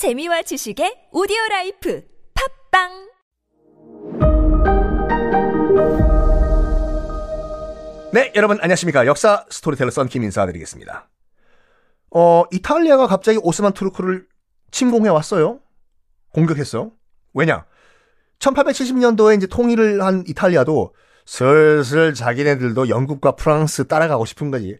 [0.00, 2.02] 재미와 지식의 오디오 life
[2.70, 2.88] 팟빵
[8.14, 9.04] 네, 여러분 안녕하십니까.
[9.04, 11.10] 역사 스토리텔러 썬킴 인사드리겠습니다.
[12.12, 14.26] 어, 이탈리아가 갑자기 오스만 투르크를
[14.70, 15.60] 침공해 왔어요.
[16.32, 16.92] 공격했어.
[17.34, 17.66] 왜냐?
[18.38, 20.94] 1870년도에 이제 통일을 한 이탈리아도
[21.26, 24.78] 슬슬 자기네들도 영국과 프랑스 따라가고 싶은 거지.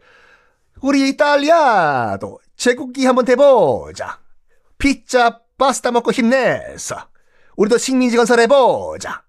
[0.81, 4.20] 우리 이탈리아도 제국기 한번 돼보자.
[4.81, 6.97] 피자, 파스타 먹고 힘내서.
[7.57, 9.23] 우리도 식민지 건설해보자.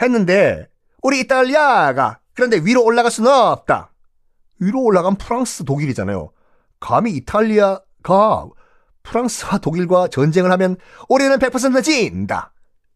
[0.00, 0.68] 했는데,
[1.02, 3.92] 우리 이탈리아가 그런데 위로 올라갈 수는 없다.
[4.60, 6.30] 위로 올라간 프랑스, 독일이잖아요.
[6.78, 8.48] 감히 이탈리아가
[9.02, 10.76] 프랑스와 독일과 전쟁을 하면
[11.08, 12.52] 우리는 100% 진다.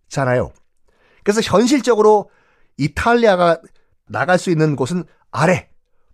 [0.08, 0.52] 잖아요.
[1.22, 2.30] 그래서 현실적으로
[2.76, 3.60] 이탈리아가
[4.06, 5.68] 나갈 수 있는 곳은 아래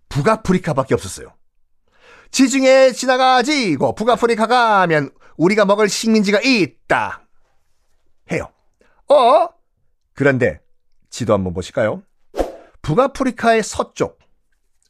[0.09, 1.33] 북아프리카밖에 없었어요.
[2.31, 7.27] 지중해 지나가지고 북아프리카 가면 우리가 먹을 식민지가 있다.
[8.31, 8.51] 해요.
[9.09, 9.47] 어?
[10.13, 10.61] 그런데
[11.09, 12.03] 지도 한번 보실까요?
[12.81, 14.19] 북아프리카의 서쪽,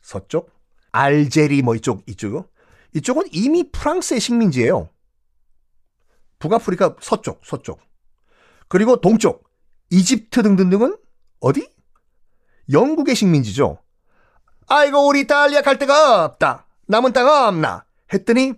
[0.02, 0.52] 서쪽,
[0.92, 2.52] 알제리 뭐 이쪽 이쪽
[2.94, 4.90] 이쪽은 이미 프랑스의 식민지예요.
[6.40, 7.80] 북아프리카 서쪽, 서쪽.
[8.68, 9.50] 그리고 동쪽,
[9.90, 10.98] 이집트 등등등은
[11.40, 11.70] 어디?
[12.72, 13.80] 영국의 식민지죠.
[14.68, 16.66] 아이고 우리 이탈리아 갈 데가 없다.
[16.88, 17.86] 남은 땅 없나?
[18.14, 18.54] 했더니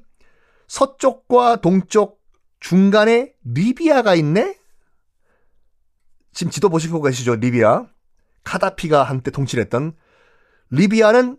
[0.73, 2.19] 서쪽과 동쪽
[2.59, 4.57] 중간에 리비아가 있네?
[6.31, 7.35] 지금 지도 보시고 계시죠?
[7.35, 7.85] 리비아.
[8.43, 9.95] 카다피가 한때 통치했던
[10.71, 11.38] 리비아는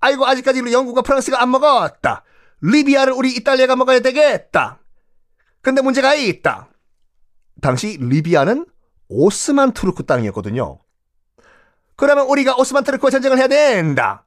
[0.00, 2.24] 아이고 아직까지 영국과 프랑스가 안 먹었다.
[2.60, 4.80] 리비아를 우리 이탈리아가 먹어야 되겠다.
[5.60, 6.68] 근데 문제가 있다.
[7.60, 8.66] 당시 리비아는
[9.08, 10.80] 오스만 투르크 땅이었거든요.
[11.94, 14.26] 그러면 우리가 오스만 투르크와 전쟁을 해야 된다.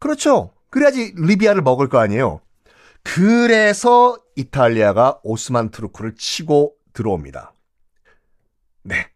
[0.00, 0.52] 그렇죠.
[0.70, 2.40] 그래야지 리비아를 먹을 거 아니에요.
[3.04, 7.52] 그래서 이탈리아가 오스만 투르크를 치고 들어옵니다.
[8.82, 9.08] 네.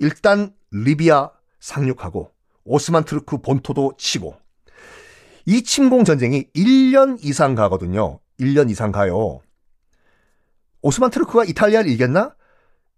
[0.00, 2.32] 일단 리비아 상륙하고
[2.64, 4.36] 오스만 투르크 본토도 치고
[5.46, 8.20] 이 침공 전쟁이 1년 이상 가거든요.
[8.40, 9.40] 1년 이상 가요.
[10.82, 12.34] 오스만 투르크가 이탈리아를 이겼나?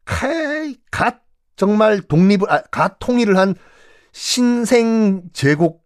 [0.04, 1.22] 카이, 갓
[1.56, 3.54] 정말 독립을, 아, 갓 통일을 한
[4.12, 5.79] 신생 제국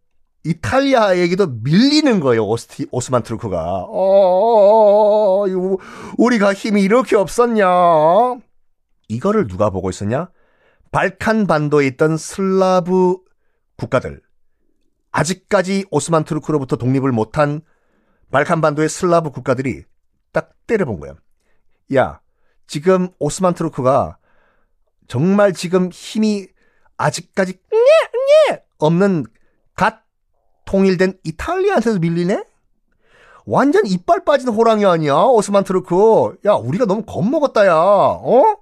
[0.45, 2.47] 이탈리아에게도 밀리는 거예요.
[2.47, 3.85] 오스티, 오스만 투르크가.
[3.85, 5.79] 어, 어, 어, 어,
[6.19, 7.67] 우리가 힘이 이렇게 없었냐?
[9.09, 10.31] 이거를 누가 보고 있었냐?
[10.93, 13.19] 발칸 반도에 있던 슬라브
[13.77, 14.21] 국가들.
[15.11, 17.61] 아직까지 오스만 투르크로부터 독립을 못한
[18.31, 19.85] 발칸 반도의 슬라브 국가들이
[20.33, 21.17] 딱 때려본 거예요.
[21.95, 22.21] 야,
[22.67, 24.19] 지금 오스만 투르크가
[25.09, 26.49] 정말 지금 힘이
[26.97, 27.59] 아직까지
[28.79, 29.44] 없는 갓
[30.75, 32.43] 통일된 이탈리아한테서 밀리네?
[33.47, 36.39] 완전 이빨 빠진 호랑이 아니야, 오스만 트루크.
[36.47, 37.77] 야, 우리가 너무 겁먹었다, 야.
[37.77, 38.57] 어?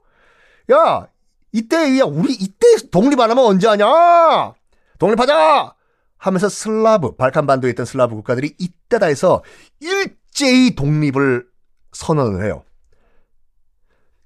[0.73, 1.09] 야,
[1.53, 4.53] 이때, 야, 우리 이때 독립 안 하면 언제 하냐?
[4.99, 5.75] 독립하자!
[6.19, 9.43] 하면서 슬라브, 발칸반도에 있던 슬라브 국가들이 이때다 해서
[9.81, 11.47] 일제히 독립을
[11.93, 12.63] 선언을 해요.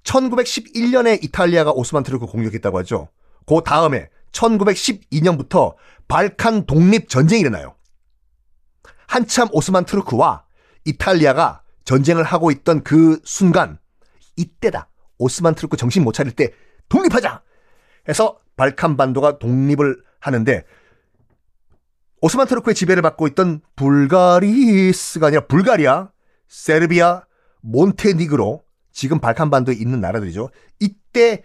[0.03, 3.07] 1911년에 이탈리아가 오스만 트루크 공격했다고 하죠.
[3.45, 5.75] 그 다음에 1912년부터
[6.09, 7.76] 발칸 독립 전쟁이 일어나요.
[9.07, 10.45] 한참 오스만 트루크와
[10.85, 13.79] 이탈리아가 전쟁을 하고 있던 그 순간
[14.35, 14.89] 이때다.
[15.17, 16.51] 오스만 트루크 정신 못 차릴 때
[16.89, 17.41] 독립하자.
[18.07, 20.63] 해서 발칸 반도가 독립을 하는데
[22.21, 26.11] 오스만 트루크의 지배를 받고 있던 불가리스가 아니라 불가리아,
[26.47, 27.23] 세르비아,
[27.61, 30.49] 몬테네그로 지금 발칸 반도에 있는 나라들이죠.
[30.79, 31.43] 이때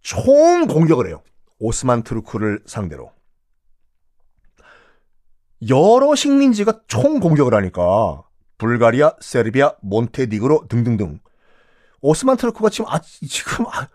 [0.00, 1.22] 총 공격을 해요.
[1.58, 3.11] 오스만 트루크를 상대로.
[5.68, 8.22] 여러 식민지가 총 공격을 하니까
[8.58, 11.20] 불가리아, 세르비아, 몬테니그로 등등등.
[12.00, 13.88] 오스만 트루크가 지금 아 지금 아,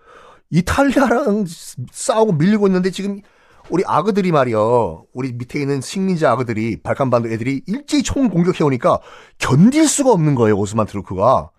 [0.49, 1.45] 이탈리아랑
[1.91, 3.21] 싸우고 밀리고 있는데 지금
[3.69, 5.05] 우리 아그들이 말이요.
[5.13, 8.99] 우리 밑에 있는 식민지 아그들이 발칸반도 애들이 일제히 총 공격해 오니까
[9.37, 10.55] 견딜 수가 없는 거예요.
[10.55, 11.51] 오스만 트루크가.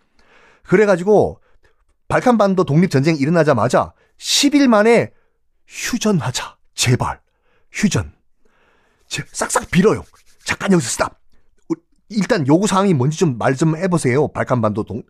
[0.63, 1.41] 그래 가지고
[2.09, 5.13] 발칸반도 독립 전쟁이 일어나자마자 10일 만에
[5.67, 6.57] 휴전하자.
[6.75, 7.21] 제발.
[7.73, 8.18] 휴전.
[9.09, 10.05] 싹싹 빌어요.
[10.45, 11.19] 잠깐 여기서 스탑.
[12.11, 14.29] 일단 요구 사항이 뭔지 좀 말 좀 해보세요.
[14.29, 15.03] 발칸반도 동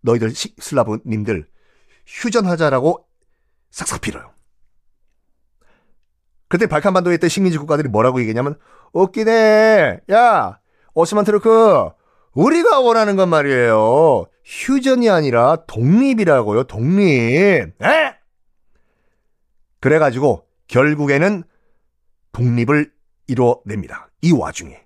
[0.00, 1.46] 너희들 시, 슬라브님들
[2.06, 3.06] 휴전하자라고
[3.70, 4.32] 싹싹 빌어요.
[6.48, 8.58] 그때 발칸반도에 있던 식민지 국가들이 뭐라고 얘기했냐면
[8.92, 10.00] 웃기네.
[10.10, 10.58] 야
[10.94, 11.90] 오스만 트루크
[12.32, 14.26] 우리가 원하는 건 말이에요.
[14.44, 16.64] 휴전이 아니라 독립이라고요.
[16.64, 17.82] 독립.
[17.82, 18.14] 에?
[19.80, 21.44] 그래가지고 결국에는
[22.32, 22.92] 독립을
[23.30, 24.10] 이뤄냅니다.
[24.22, 24.84] 이 와중에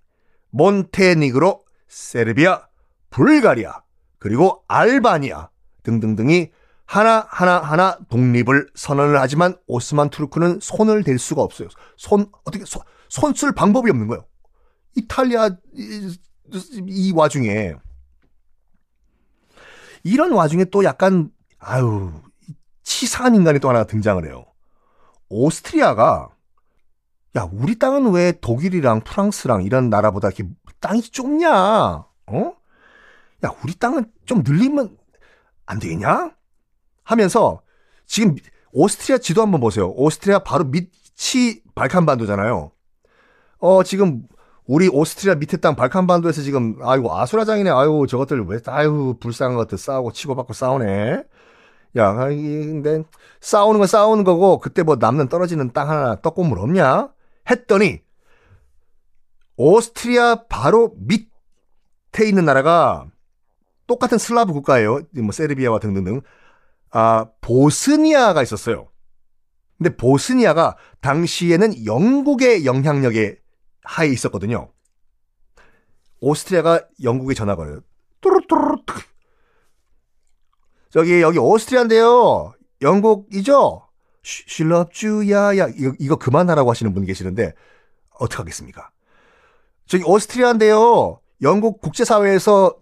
[0.50, 2.66] 몬테니그로, 세르비아,
[3.10, 3.82] 불가리아,
[4.18, 5.50] 그리고 알바니아
[5.82, 6.50] 등등등이
[6.86, 11.68] 하나 하나 하나 독립을 선언을 하지만 오스만 투르크는 손을 댈 수가 없어요.
[11.96, 14.24] 손 어떻게 손, 손쓸 방법이 없는 거예요.
[14.96, 16.16] 이탈리아 이,
[16.86, 17.74] 이 와중에
[20.02, 22.12] 이런 와중에 또 약간 아유
[22.82, 24.44] 치사한 인간이 또 하나 등장을 해요.
[25.30, 26.33] 오스트리아가
[27.36, 30.44] 야 우리 땅은 왜 독일이랑 프랑스랑 이런 나라보다 이렇게
[30.80, 31.50] 땅이 좁냐?
[32.26, 32.52] 어?
[33.44, 34.96] 야 우리 땅은 좀 늘리면
[35.66, 36.32] 안 되겠냐?
[37.02, 37.60] 하면서
[38.06, 38.36] 지금
[38.72, 39.90] 오스트리아 지도 한번 보세요.
[39.90, 42.70] 오스트리아 바로 밑이 발칸 반도잖아요.
[43.58, 44.26] 어 지금
[44.66, 47.70] 우리 오스트리아 밑에 땅 발칸 반도에서 지금 아이고 아수라장이네.
[47.70, 51.24] 아유 저것들 왜 아유 불쌍한 것들 싸우고 치고받고 싸우네.
[51.96, 53.04] 야, 근데
[53.40, 57.13] 싸우는 건 싸우는 거고 그때 뭐 남는 떨어지는 땅 하나 떡고물 없냐?
[57.50, 58.02] 했더니
[59.56, 63.06] 오스트리아 바로 밑에 있는 나라가
[63.86, 65.02] 똑같은 슬라브 국가예요.
[65.22, 66.22] 뭐 세르비아와 등등등.
[66.90, 68.88] 아, 보스니아가 있었어요.
[69.76, 73.38] 근데 보스니아가 당시에는 영국의 영향력에
[73.82, 74.72] 하에 있었거든요.
[76.20, 77.80] 오스트리아가 영국에 전화 걸어요.
[78.20, 78.76] 뚜루뚜루
[80.90, 82.54] 저기 여기 오스트리아인데요.
[82.80, 83.83] 영국이죠?
[84.24, 87.54] 실럽주야야 이거, 이거 그만하라고 하시는 분 계시는데
[88.18, 88.90] 어떻게 하겠습니까?
[89.86, 91.20] 저기 오스트리아인데요.
[91.42, 92.74] 영국 국제사회에서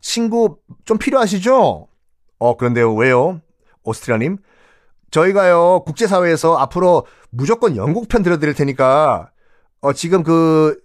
[0.00, 1.88] 친구 좀 필요하시죠?
[2.38, 3.40] 어 그런데요 왜요?
[3.82, 4.38] 오스트리아님
[5.10, 9.30] 저희가요 국제사회에서 앞으로 무조건 영국 편 들어드릴 테니까
[9.80, 10.80] 어 지금 그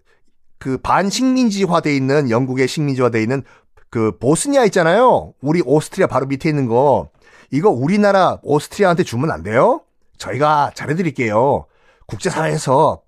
[0.65, 3.43] 그 반식민지화돼 있는 영국의 식민지화돼 있는
[3.89, 5.33] 그 보스니아 있잖아요.
[5.41, 7.09] 우리 오스트리아 바로 밑에 있는 거
[7.51, 9.81] 이거 우리나라 오스트리아한테 주면 안 돼요?
[10.17, 11.65] 저희가 잘해드릴게요.
[12.07, 13.03] 국제사회에서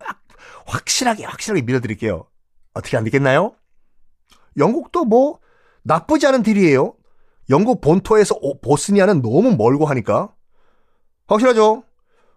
[0.65, 2.27] 확실하게 확실하게 밀어드릴게요.
[2.73, 3.55] 어떻게 안 되겠나요?
[4.57, 5.39] 영국도 뭐
[5.83, 6.93] 나쁘지 않은 딜이에요.
[7.49, 10.33] 영국 본토에서 보스니아는 너무 멀고 하니까
[11.27, 11.83] 확실하죠.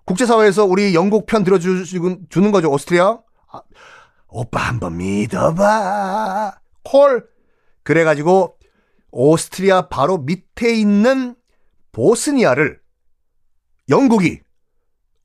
[0.04, 2.70] 국제사회에서 우리 영국 편 들어주는 거죠.
[2.70, 3.18] 오스트리아.
[3.52, 3.62] 아,
[4.28, 6.52] 오빠 한번 믿어봐.
[6.84, 7.28] 콜.
[7.82, 8.56] 그래가지고
[9.10, 11.34] 오스트리아 바로 밑에 있는
[11.92, 12.80] 보스니아를
[13.88, 14.40] 영국이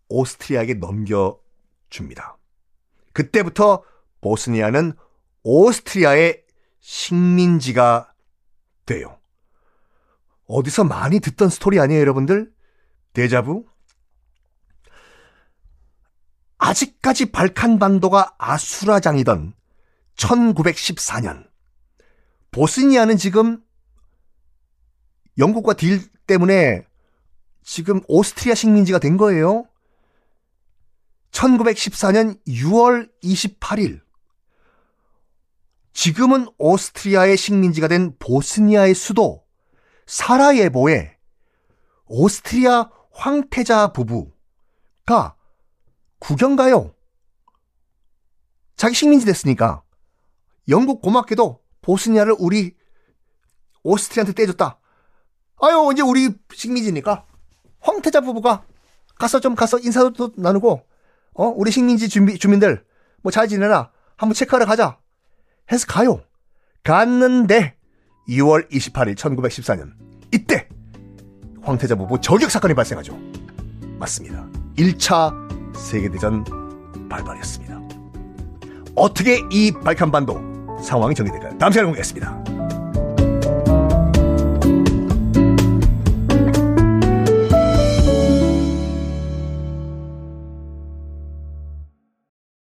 [0.10, 2.38] 오스트리아에게 넘겨줍니다.
[3.14, 3.84] 그때부터
[4.22, 4.94] 보스니아는
[5.44, 6.44] 오스트리아의
[6.80, 8.14] 식민지가
[8.86, 9.20] 돼요.
[10.48, 12.54] 어디서 많이 듣던 스토리 아니에요, 여러분들?
[13.14, 13.66] 데자부?
[16.58, 19.54] 아직까지 발칸 반도가 아수라장이던
[20.16, 21.48] 1914년
[22.52, 23.62] 보스니아는 지금
[25.38, 26.86] 영국과 딜 때문에
[27.64, 29.68] 지금 오스트리아 식민지가 된 거예요.
[31.36, 34.02] 1914년 6월 28일.
[35.92, 39.46] 지금은 오스트리아의 식민지가 된 보스니아의 수도
[40.08, 41.18] 사라예보에
[42.08, 45.36] 오스트리아 황태자 부부가
[46.20, 46.94] 구경 가요.
[48.78, 49.84] 자기 식민지 됐으니까.
[50.70, 52.76] 영국 고맙게도 보스니아를 우리
[53.84, 54.80] 오스트리아한테 떼줬다.
[55.62, 57.26] 아유, 이제 우리 식민지니까
[57.80, 58.66] 황태자 부부가
[59.16, 60.95] 가서 좀 가서 인사도 나누고,
[61.36, 62.84] 어, 우리 식민지 주민, 주민들
[63.22, 64.98] 뭐 잘 지내나 한번 체크하러 가자.
[65.72, 66.22] 해서 가요.
[66.84, 67.76] 갔는데
[68.30, 69.92] 2월 28일 1914년
[70.32, 70.68] 이때
[71.62, 73.18] 황태자 부부 저격 사건이 발생하죠.
[73.98, 74.46] 맞습니다.
[74.78, 76.44] 1차 세계대전
[77.10, 77.82] 발발이었습니다.
[78.96, 81.58] 어떻게 이 발칸반도 상황이 정리될까요?
[81.58, 82.55] 다음 시간에 공개하겠습니다.